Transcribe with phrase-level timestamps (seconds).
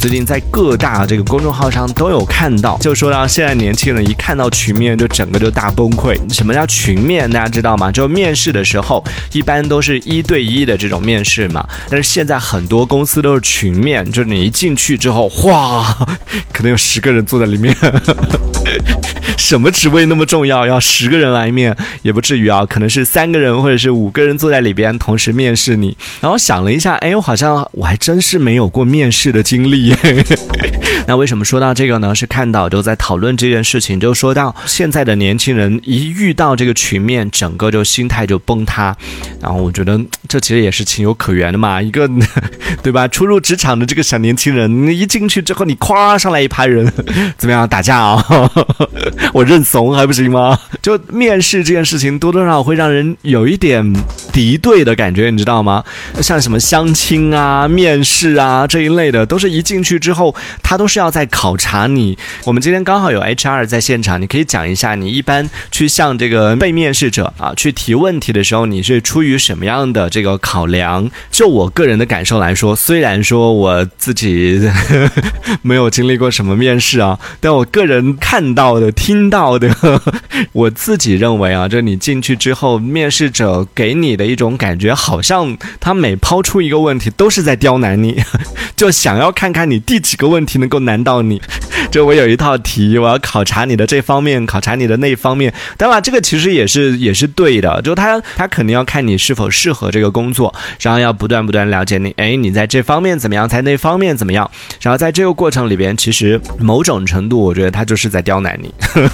[0.00, 6.16] 最近在各大这个公众号上都有看到，就说到现在年轻人一看到群面就整个就大崩溃。
[6.32, 7.30] 什么叫群面？
[7.30, 7.92] 大家知道吗？
[7.92, 15.94] 就面试的时候一般都是一对一的这种面试嘛，但是现在很多公司都是群面，就是你一进去之后，哗，
[16.50, 17.76] 可能有十个人坐在里面。
[19.36, 20.66] 什么职位那么重要？
[20.66, 25.94] 要十个人来面也不至于啊，可能是三个人或者是五个人坐在里边同时面试你。
[26.20, 29.89] 然后想了一下，哎，我好像我还真是没有过面试的经历。
[31.06, 32.14] 那为什么说到这个呢？
[32.14, 38.96] 是看到就在讨论这件事情，就说到现在的年轻人一遇到这个群面，整个就心态就崩塌。
[39.40, 39.98] 然后我觉得
[40.28, 42.08] 这其实也是情有可原的嘛，一个
[42.82, 43.08] 对吧？
[43.08, 46.90] 初入职场的这个小年轻人，一进去之后，你咵上来一排人，
[47.38, 48.24] 怎么样打架啊？
[49.32, 50.58] 我认怂还不行吗？
[50.82, 53.92] 就面试这件事情，多多少少会让人有一点
[54.32, 55.82] 敌对的感觉，你知道吗？
[56.20, 62.18] 像什么相亲啊、面试啊这一类的，都是一进进去之后，他都是要在考察你。
[62.44, 71.10] 我们今天刚好有 HR 在现场，你可以讲一下，你一般去向这个被面试者啊去提问题的时候，你是出于什么样的这个考量？
[71.30, 74.60] 就我个人的感受来说，虽然说我自己
[75.62, 79.74] 没有经历过什么面试啊，但我个人看到的、听到的，
[80.52, 88.22] 我自己认为啊，就你进去之后，面试者给你的一种感觉，好像他每抛出一个问题，都是在刁难你，
[88.76, 91.40] 就想要看看你第几个问题能够难到你。
[91.90, 95.52] 就我有一套题，我要考察你的这方面，考察你的那方面。
[95.76, 104.48] 当然，这个其实也是也是对的，就他他肯定要看你是否适合这个工作，然后要不断不断了解你，哎，你在这方面怎么样，在那方面怎么样。
[104.80, 108.72] 然后在这个过程里边，其实某种程度，我觉得他就是在刁难你，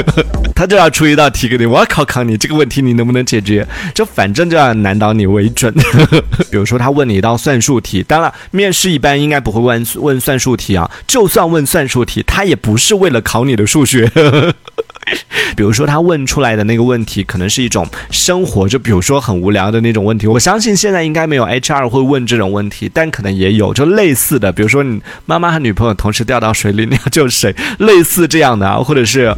[0.54, 5.72] 他就要出一道题给你，我要考考你这个问题你能不能解决，就反正就要难倒你为准。
[6.50, 14.10] 比如说他问你一道算术题，当然面试一般应该不会问问算数题啊，就算问算术题，他也不是为了考你的数学。
[15.56, 20.26] 比如说他问出来的那个问题，可能是一种生活，就比如说很无聊的那种问题。
[20.26, 27.54] 我相信现在应该没有 HR 会问这种问题，但可能也有，就类似的，比如说你妈妈和女朋友同时掉到水里，你要救谁？
[27.78, 29.34] 类似这样的啊，或者是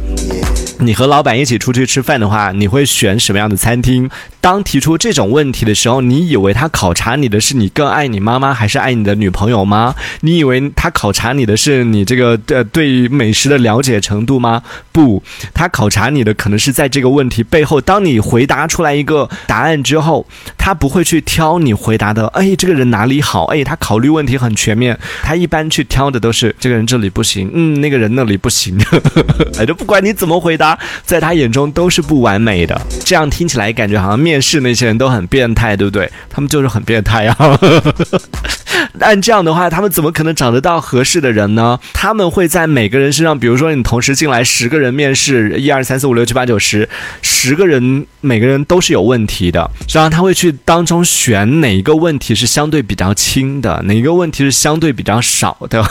[0.79, 4.09] 你和老板一起出去吃饭的话，你会选什么样的餐厅？
[4.41, 9.95] 当提出这种问题的时候，你以为他考察你的是你更爱你妈妈还是爱你的女朋友吗？
[10.21, 14.63] 你以为他考察你的是你这个呃对美食的了解程度吗？
[14.91, 15.21] 不，
[15.53, 20.25] 他考察你的可能是在这个问题背后，当你回答出来一个答案之后，
[20.57, 23.45] 他不会去挑你回答的，哎，这个人哪里好？
[23.45, 28.75] 哎，他考虑问题很全面，他一般去挑的都是这个人这里不行，嗯，那个人那里不行，
[29.59, 32.81] 哎，就不管你怎么回答，在他眼中都是不完美的。
[33.05, 34.30] 这样听起来感觉好像面。
[34.31, 36.09] 面试那些人都很变态，对不对？
[36.29, 37.59] 他们就是很变态啊！
[39.01, 41.77] 按这样的话，他们怎么可能找得到合适的人呢？
[41.91, 46.87] 他们会在每个人身上，比如说你同时进来十个人面试，一二三四五六七八九十，
[47.21, 55.83] 十个人每个人都是有问题的，然后他会去当中选哪一个问题是相对比较轻的，哪一个问题是相对比较少的。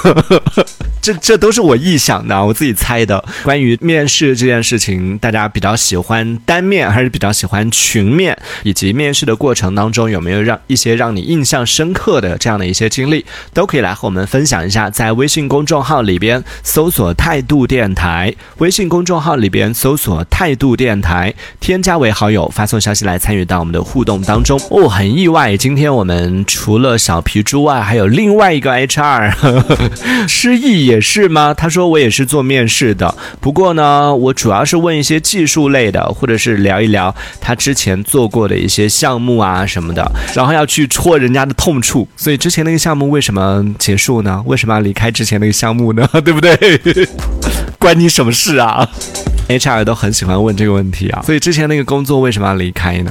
[1.03, 3.23] 这这都是我臆想的，我自己猜的。
[3.43, 8.30] 关于面试这件事情，大家比较喜欢单面还是比较喜欢群面？
[8.63, 14.89] 以及面试的过程当中有没有让一些让你印象深刻的这样的一些经历，都可以来和我们分享一下。
[14.89, 24.61] 在微信公众号里边搜索“态度电台”，微信公众号里边搜索“态度电台”，添加为好友，发送消息来参与到我们的互动当中。
[24.71, 29.33] 哦，很意外，今天我们除了小皮猪外，还有另外一个 HR
[30.29, 31.53] 失忆也是吗？
[31.53, 38.20] 他说我也是做面试的，不过呢，我主要是问一些技术类的，或者是聊一聊他之前做。
[38.21, 44.43] 做过的一些项目啊什么的，然后要去戳人家的痛处，所以之前那个项目为什么结束呢？
[44.45, 46.07] 为什么要离开之前那个项目呢？
[46.23, 46.55] 对不对？
[47.81, 48.87] 关你什么事啊
[49.49, 53.11] ？HR 都很喜欢问这个问题啊，所以之前那个工作为什么要离开呢？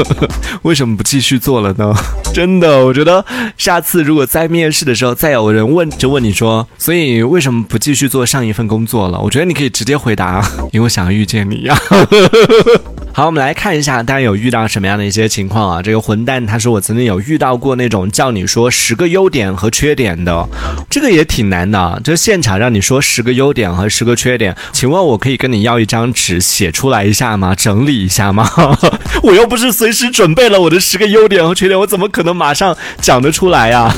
[0.60, 1.94] 为什么不继续做了呢？
[2.34, 3.24] 真的，我觉得
[3.56, 9.20] 下次如果在面试的时候再有人问，就问你说，所以为什么不继续做上一份工作了？
[9.20, 11.78] 我觉得你可以直接回答， 因为我想要遇见你呀。
[13.14, 15.80] 好，我们来看一下，大家有遇到什么样的一些情况啊？
[15.80, 20.48] 这个混蛋他说我曾经有遇到过那种叫你说十个优点和缺点的，
[20.90, 22.00] 这个也挺难的。
[22.02, 27.54] 就现场让你说十个优点和十个缺点，请问我可以跟你要一张纸写出来一下吗？
[27.54, 28.50] 整理一下吗？
[29.22, 33.92] 我又不是随时准备了我的十个优点和缺点，我怎么可能马上讲得出来呀？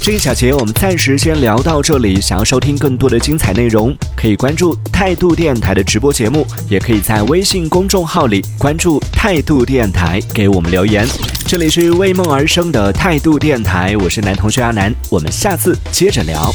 [0.00, 2.20] 这一小节我们暂时先聊到这里。
[2.20, 11.06] 想要收听更多的精彩内容，可以关注态度电台的直播节目，也可以在微信公众号里关注态度电台，给我们留言。
[11.46, 16.52] 这里是为梦而生的态度电台，我是男同学阿南，我们下次接着聊。